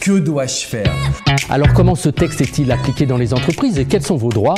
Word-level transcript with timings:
Que 0.00 0.18
dois-je 0.18 0.64
faire 0.66 0.94
Alors 1.50 1.74
comment 1.74 1.94
ce 1.94 2.08
texte 2.08 2.40
est-il 2.40 2.72
appliqué 2.72 3.04
dans 3.04 3.18
les 3.18 3.34
entreprises 3.34 3.78
et 3.78 3.84
quels 3.84 4.02
sont 4.02 4.16
vos 4.16 4.30
droits 4.30 4.54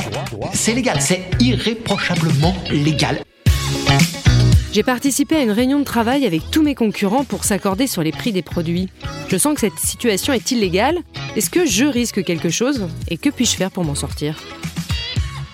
C'est 0.53 0.73
légal, 0.73 1.01
c'est 1.01 1.21
irréprochablement 1.41 2.55
légal. 2.71 3.21
J'ai 4.71 4.83
participé 4.83 5.35
à 5.35 5.41
une 5.41 5.51
réunion 5.51 5.79
de 5.79 5.83
travail 5.83 6.25
avec 6.25 6.49
tous 6.49 6.63
mes 6.63 6.75
concurrents 6.75 7.25
pour 7.25 7.43
s'accorder 7.43 7.87
sur 7.87 8.03
les 8.03 8.11
prix 8.11 8.31
des 8.31 8.41
produits. 8.41 8.89
Je 9.27 9.37
sens 9.37 9.55
que 9.55 9.59
cette 9.59 9.77
situation 9.77 10.31
est 10.31 10.49
illégale. 10.51 10.97
Est-ce 11.35 11.49
que 11.49 11.65
je 11.65 11.85
risque 11.85 12.23
quelque 12.23 12.49
chose 12.49 12.87
Et 13.09 13.17
que 13.17 13.29
puis-je 13.29 13.55
faire 13.55 13.69
pour 13.69 13.83
m'en 13.83 13.95
sortir? 13.95 14.41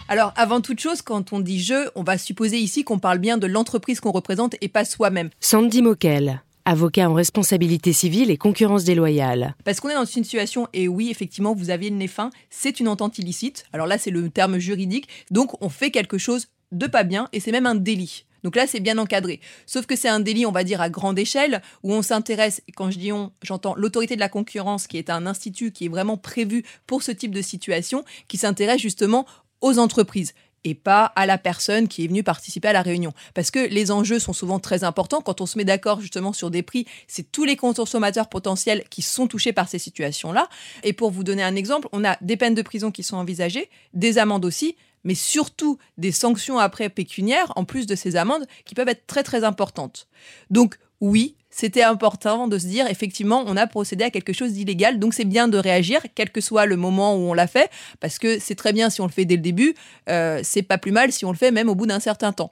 Alors, 0.07 0.33
avant 0.37 0.61
toute 0.61 0.79
chose, 0.79 1.01
quand 1.01 1.33
on 1.33 1.39
dit 1.39 1.61
je, 1.61 1.89
on 1.95 2.03
va 2.03 2.17
supposer 2.19 2.57
ici 2.57 2.83
qu'on 2.83 2.99
parle 2.99 3.17
bien 3.17 3.37
de 3.37 3.47
l'entreprise 3.47 3.99
qu'on 3.99 4.11
représente 4.11 4.55
et 4.61 4.67
pas 4.67 4.85
soi-même. 4.85 5.29
Sandy 5.39 5.81
Mokel, 5.81 6.41
avocat 6.69 7.09
en 7.09 7.13
responsabilité 7.13 7.93
civile 7.93 8.29
et 8.29 8.37
concurrence 8.37 8.83
déloyale. 8.83 9.55
Parce 9.65 9.79
qu'on 9.79 9.89
est 9.89 9.95
dans 9.95 10.05
une 10.05 10.23
situation, 10.23 10.67
et 10.73 10.87
oui, 10.87 11.09
effectivement, 11.09 11.55
vous 11.55 11.71
aviez 11.71 11.89
le 11.89 11.95
nez 11.95 12.07
fin, 12.07 12.29
c'est 12.51 12.79
une 12.79 12.87
entente 12.87 13.17
illicite. 13.17 13.65
Alors 13.73 13.87
là, 13.87 13.97
c'est 13.97 14.11
le 14.11 14.29
terme 14.29 14.59
juridique. 14.59 15.07
Donc, 15.31 15.61
on 15.63 15.69
fait 15.69 15.89
quelque 15.89 16.19
chose 16.19 16.47
de 16.71 16.85
pas 16.85 17.03
bien 17.03 17.27
et 17.33 17.39
c'est 17.39 17.51
même 17.51 17.65
un 17.65 17.75
délit. 17.75 18.25
Donc 18.43 18.55
là, 18.55 18.67
c'est 18.67 18.79
bien 18.79 18.99
encadré. 18.99 19.41
Sauf 19.65 19.87
que 19.87 19.95
c'est 19.95 20.07
un 20.07 20.19
délit, 20.19 20.45
on 20.45 20.51
va 20.51 20.63
dire, 20.63 20.79
à 20.79 20.89
grande 20.89 21.17
échelle, 21.17 21.61
où 21.83 21.91
on 21.91 22.03
s'intéresse, 22.03 22.61
quand 22.75 22.91
je 22.91 22.99
dis 22.99 23.11
on, 23.11 23.31
j'entends 23.41 23.75
l'autorité 23.75 24.15
de 24.15 24.21
la 24.21 24.29
concurrence, 24.29 24.85
qui 24.85 24.97
est 24.97 25.09
un 25.09 25.25
institut 25.25 25.71
qui 25.71 25.85
est 25.85 25.89
vraiment 25.89 26.17
prévu 26.17 26.63
pour 26.85 27.01
ce 27.01 27.11
type 27.11 27.33
de 27.33 27.41
situation, 27.41 28.05
qui 28.27 28.37
s'intéresse 28.37 28.79
justement 28.79 29.25
aux 29.61 29.79
entreprises 29.79 30.33
et 30.63 30.75
pas 30.75 31.05
à 31.15 31.25
la 31.25 31.37
personne 31.37 31.87
qui 31.87 32.03
est 32.03 32.07
venue 32.07 32.23
participer 32.23 32.67
à 32.67 32.73
la 32.73 32.81
réunion. 32.81 33.13
Parce 33.33 33.51
que 33.51 33.59
les 33.59 33.91
enjeux 33.91 34.19
sont 34.19 34.33
souvent 34.33 34.59
très 34.59 34.83
importants. 34.83 35.21
Quand 35.21 35.41
on 35.41 35.45
se 35.45 35.57
met 35.57 35.65
d'accord 35.65 36.01
justement 36.01 36.33
sur 36.33 36.51
des 36.51 36.63
prix, 36.63 36.85
c'est 37.07 37.31
tous 37.31 37.45
les 37.45 37.55
consommateurs 37.55 38.29
potentiels 38.29 38.83
qui 38.89 39.01
sont 39.01 39.27
touchés 39.27 39.53
par 39.53 39.67
ces 39.67 39.79
situations-là. 39.79 40.47
Et 40.83 40.93
pour 40.93 41.11
vous 41.11 41.23
donner 41.23 41.43
un 41.43 41.55
exemple, 41.55 41.87
on 41.91 42.03
a 42.05 42.17
des 42.21 42.37
peines 42.37 42.55
de 42.55 42.61
prison 42.61 42.91
qui 42.91 43.03
sont 43.03 43.17
envisagées, 43.17 43.69
des 43.93 44.17
amendes 44.17 44.45
aussi, 44.45 44.75
mais 45.03 45.15
surtout 45.15 45.77
des 45.97 46.11
sanctions 46.11 46.59
après 46.59 46.89
pécuniaires, 46.89 47.53
en 47.55 47.63
plus 47.63 47.85
de 47.85 47.95
ces 47.95 48.15
amendes, 48.15 48.45
qui 48.65 48.75
peuvent 48.75 48.89
être 48.89 49.07
très 49.07 49.23
très 49.23 49.43
importantes. 49.43 50.07
Donc 50.49 50.77
oui, 51.01 51.35
c'était 51.49 51.83
important 51.83 52.47
de 52.47 52.57
se 52.57 52.67
dire 52.67 52.87
effectivement 52.87 53.43
on 53.47 53.57
a 53.57 53.67
procédé 53.67 54.03
à 54.03 54.11
quelque 54.11 54.33
chose 54.33 54.53
d'illégal 54.53 54.99
donc 54.99 55.13
c'est 55.13 55.25
bien 55.25 55.47
de 55.47 55.57
réagir 55.57 56.01
quel 56.13 56.29
que 56.29 56.41
soit 56.41 56.65
le 56.65 56.75
moment 56.75 57.15
où 57.15 57.29
on 57.29 57.33
l'a 57.33 57.47
fait 57.47 57.71
parce 57.99 58.19
que 58.19 58.39
c'est 58.39 58.55
très 58.55 58.71
bien 58.71 58.89
si 58.89 59.01
on 59.01 59.07
le 59.07 59.11
fait 59.11 59.25
dès 59.25 59.35
le 59.35 59.41
début 59.41 59.73
euh, 60.09 60.41
c'est 60.43 60.61
pas 60.61 60.77
plus 60.77 60.91
mal 60.91 61.11
si 61.11 61.25
on 61.25 61.31
le 61.31 61.37
fait 61.37 61.51
même 61.51 61.67
au 61.67 61.75
bout 61.75 61.87
d'un 61.87 61.99
certain 61.99 62.33
temps 62.33 62.51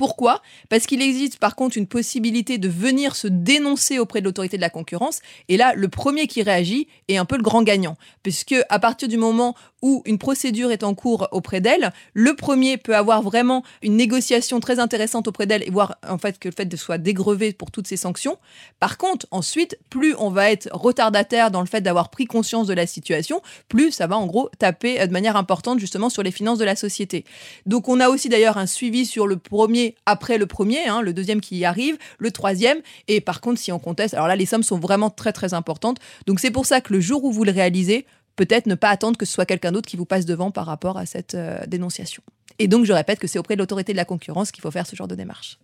pourquoi? 0.00 0.40
Parce 0.70 0.86
qu'il 0.86 1.02
existe 1.02 1.38
par 1.38 1.54
contre 1.56 1.76
une 1.76 1.86
possibilité 1.86 2.56
de 2.56 2.70
venir 2.70 3.14
se 3.14 3.28
dénoncer 3.28 3.98
auprès 3.98 4.22
de 4.22 4.24
l'autorité 4.24 4.56
de 4.56 4.62
la 4.62 4.70
concurrence. 4.70 5.20
Et 5.50 5.58
là, 5.58 5.74
le 5.76 5.88
premier 5.88 6.26
qui 6.26 6.42
réagit 6.42 6.88
est 7.08 7.18
un 7.18 7.26
peu 7.26 7.36
le 7.36 7.42
grand 7.42 7.62
gagnant. 7.62 7.98
Puisque 8.22 8.54
à 8.70 8.78
partir 8.78 9.08
du 9.08 9.18
moment 9.18 9.54
où 9.82 10.02
une 10.04 10.18
procédure 10.18 10.70
est 10.70 10.82
en 10.82 10.94
cours 10.94 11.28
auprès 11.32 11.60
d'elle, 11.60 11.92
le 12.14 12.34
premier 12.34 12.76
peut 12.76 12.96
avoir 12.96 13.22
vraiment 13.22 13.62
une 13.82 13.96
négociation 13.96 14.60
très 14.60 14.78
intéressante 14.78 15.28
auprès 15.28 15.46
d'elle 15.46 15.62
et 15.66 15.70
voir 15.70 15.96
en 16.08 16.18
fait 16.18 16.38
que 16.38 16.48
le 16.48 16.54
fait 16.54 16.66
de 16.66 16.76
soit 16.76 16.98
dégrevé 16.98 17.52
pour 17.52 17.70
toutes 17.70 17.86
ces 17.86 17.96
sanctions. 17.96 18.38
Par 18.78 18.98
contre, 18.98 19.26
ensuite, 19.30 19.78
plus 19.88 20.14
on 20.18 20.30
va 20.30 20.50
être 20.50 20.68
retardataire 20.72 21.50
dans 21.50 21.60
le 21.60 21.66
fait 21.66 21.80
d'avoir 21.80 22.10
pris 22.10 22.26
conscience 22.26 22.66
de 22.66 22.74
la 22.74 22.86
situation, 22.86 23.42
plus 23.68 23.92
ça 23.92 24.06
va 24.06 24.16
en 24.16 24.26
gros 24.26 24.50
taper 24.58 25.06
de 25.06 25.12
manière 25.12 25.36
importante 25.36 25.78
justement 25.78 26.10
sur 26.10 26.22
les 26.22 26.30
finances 26.30 26.58
de 26.58 26.64
la 26.64 26.76
société. 26.76 27.24
Donc 27.66 27.88
on 27.88 28.00
a 28.00 28.08
aussi 28.08 28.28
d'ailleurs 28.28 28.58
un 28.58 28.66
suivi 28.66 29.06
sur 29.06 29.26
le 29.26 29.36
premier 29.36 29.94
après 30.06 30.38
le 30.38 30.46
premier, 30.46 30.86
hein, 30.86 31.02
le 31.02 31.12
deuxième 31.12 31.40
qui 31.40 31.56
y 31.58 31.64
arrive, 31.64 31.98
le 32.18 32.30
troisième. 32.30 32.80
Et 33.08 33.20
par 33.20 33.40
contre, 33.40 33.60
si 33.60 33.72
on 33.72 33.78
conteste, 33.78 34.14
alors 34.14 34.28
là, 34.28 34.36
les 34.36 34.46
sommes 34.46 34.62
sont 34.62 34.78
vraiment 34.78 35.10
très 35.10 35.32
très 35.32 35.54
importantes. 35.54 35.98
Donc 36.26 36.40
c'est 36.40 36.50
pour 36.50 36.66
ça 36.66 36.80
que 36.80 36.92
le 36.92 37.00
jour 37.00 37.24
où 37.24 37.32
vous 37.32 37.44
le 37.44 37.52
réalisez, 37.52 38.06
peut-être 38.40 38.64
ne 38.64 38.74
pas 38.74 38.88
attendre 38.88 39.18
que 39.18 39.26
ce 39.26 39.32
soit 39.34 39.44
quelqu'un 39.44 39.70
d'autre 39.70 39.86
qui 39.86 39.98
vous 39.98 40.06
passe 40.06 40.24
devant 40.24 40.50
par 40.50 40.64
rapport 40.64 40.96
à 40.96 41.04
cette 41.04 41.34
euh, 41.34 41.58
dénonciation. 41.66 42.22
Et 42.58 42.68
donc 42.68 42.86
je 42.86 42.92
répète 42.94 43.18
que 43.18 43.26
c'est 43.26 43.38
auprès 43.38 43.54
de 43.54 43.58
l'autorité 43.60 43.92
de 43.92 43.98
la 43.98 44.06
concurrence 44.06 44.50
qu'il 44.50 44.62
faut 44.62 44.70
faire 44.70 44.86
ce 44.86 44.96
genre 44.96 45.08
de 45.08 45.14
démarche. 45.14 45.58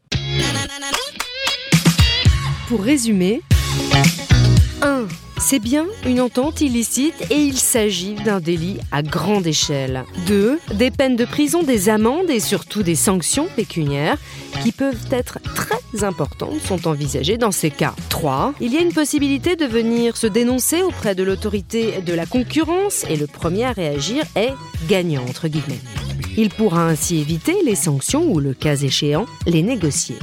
Pour 2.68 2.82
résumer, 2.82 3.40
1. 3.94 4.25
C'est 5.48 5.60
bien 5.60 5.86
une 6.04 6.20
entente 6.20 6.60
illicite 6.60 7.14
et 7.30 7.36
il 7.36 7.56
s'agit 7.56 8.14
d'un 8.14 8.40
délit 8.40 8.78
à 8.90 9.04
grande 9.04 9.46
échelle. 9.46 10.02
2. 10.26 10.58
Des 10.74 10.90
peines 10.90 11.14
de 11.14 11.24
prison, 11.24 11.62
des 11.62 11.88
amendes 11.88 12.28
et 12.30 12.40
surtout 12.40 12.82
des 12.82 12.96
sanctions 12.96 13.46
pécuniaires 13.54 14.18
qui 14.64 14.72
peuvent 14.72 15.06
être 15.12 15.38
très 15.54 16.02
importantes 16.02 16.58
sont 16.66 16.88
envisagées 16.88 17.38
dans 17.38 17.52
ces 17.52 17.70
cas. 17.70 17.94
3. 18.08 18.54
Il 18.60 18.74
y 18.74 18.76
a 18.76 18.80
une 18.80 18.92
possibilité 18.92 19.54
de 19.54 19.66
venir 19.66 20.16
se 20.16 20.26
dénoncer 20.26 20.82
auprès 20.82 21.14
de 21.14 21.22
l'autorité 21.22 22.02
de 22.04 22.12
la 22.12 22.26
concurrence 22.26 23.04
et 23.08 23.14
le 23.14 23.28
premier 23.28 23.66
à 23.66 23.72
réagir 23.72 24.24
est 24.34 24.52
gagnant 24.88 25.22
entre 25.22 25.46
guillemets. 25.46 25.78
Il 26.36 26.48
pourra 26.48 26.88
ainsi 26.88 27.20
éviter 27.20 27.54
les 27.64 27.76
sanctions 27.76 28.24
ou 28.32 28.40
le 28.40 28.52
cas 28.52 28.74
échéant 28.74 29.26
les 29.46 29.62
négocier. 29.62 30.16